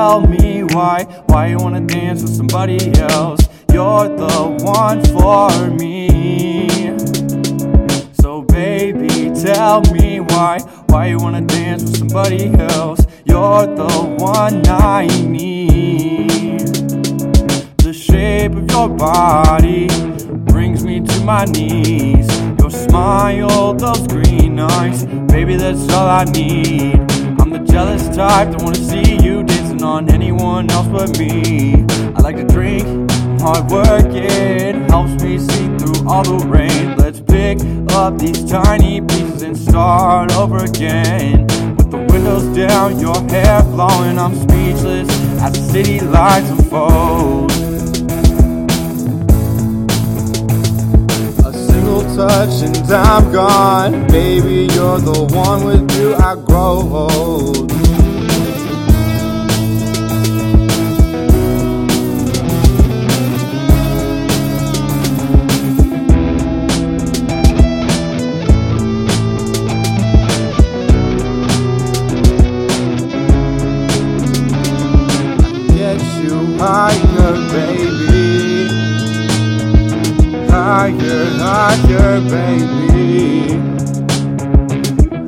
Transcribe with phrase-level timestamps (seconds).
[0.00, 3.40] tell me why, why you wanna dance with somebody else.
[3.70, 4.36] You're the
[4.78, 6.96] one for me.
[8.22, 13.00] So baby, tell me why, why you wanna dance with somebody else.
[13.26, 16.60] You're the one I need.
[17.86, 19.88] The shape of your body
[20.50, 22.26] brings me to my knees.
[22.58, 25.04] Your smile, those green eyes,
[25.34, 26.94] baby, that's all I need.
[27.38, 29.19] I'm the jealous type that wanna see
[29.82, 31.84] on anyone else but me.
[32.14, 36.96] I like to drink hard working helps me see through all the rain.
[36.96, 37.58] Let's pick
[37.92, 41.46] up these tiny pieces and start over again.
[41.76, 45.08] With the windows down, your hair flowing, I'm speechless
[45.40, 47.50] as the city lights unfold.
[51.46, 54.06] A single touch and I'm gone.
[54.08, 57.79] Baby, you're the one with you I grow old.
[76.58, 78.68] Higher, baby.
[80.50, 83.58] Higher, higher, baby.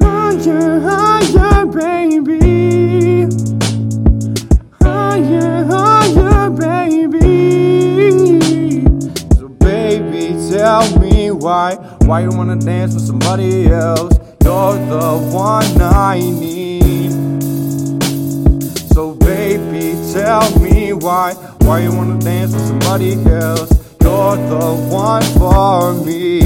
[0.03, 3.29] Higher, higher, baby.
[4.83, 8.11] Higher, higher, baby.
[9.37, 14.19] So, baby, tell me why, why you wanna dance with somebody else?
[14.45, 16.72] You're the one I need.
[21.65, 23.71] Why, you wanna dance with somebody else?
[24.01, 26.41] You're the one for me.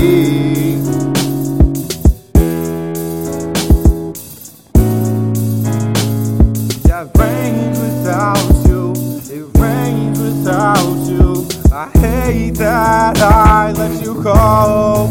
[6.88, 8.92] It rains without you,
[9.30, 11.48] it rains without you.
[11.72, 15.08] I hate that I let you go.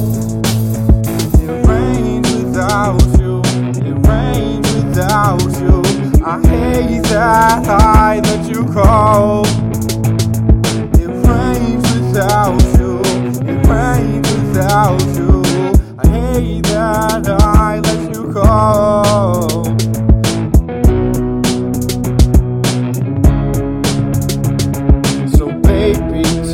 [1.42, 3.42] It rains without you,
[3.90, 5.84] it rains without you.
[6.24, 7.85] I hate that I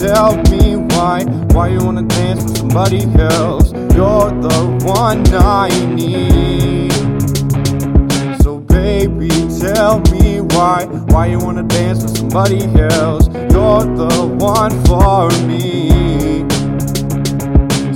[0.01, 1.23] tell me why,
[1.53, 3.71] why you wanna dance with somebody else?
[3.93, 6.91] You're the one I need.
[8.41, 9.29] So baby,
[9.59, 13.27] tell me why, why you wanna dance with somebody else?
[13.53, 16.49] You're the one for me.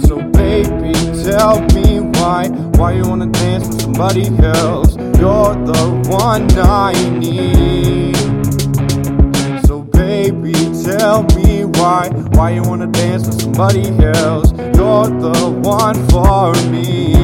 [0.05, 0.93] So baby,
[1.23, 4.95] tell me why, why you wanna dance with somebody else?
[5.17, 8.15] You're the one I need.
[9.65, 11.44] So baby, tell me
[11.85, 14.51] why, why you wanna dance with somebody else?
[14.75, 17.14] You're the one for me.